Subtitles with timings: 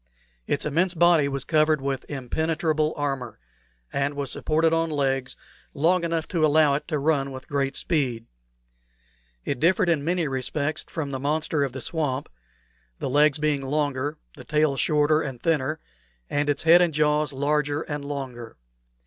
[0.47, 3.37] Its immense body was covered with impenetrable armor,
[3.93, 5.37] and was supported on legs
[5.75, 8.25] long enough to allow it to run with great speed.
[9.45, 12.29] It differed in many respects from the monster of the swamp
[12.97, 15.79] the legs being longer, the tail shorter and thinner,
[16.31, 18.57] and its head and jaws larger and longer.